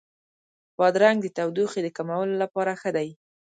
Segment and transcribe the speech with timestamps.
[0.77, 3.09] بادرنګ د تودوخې د کمولو لپاره ښه دی.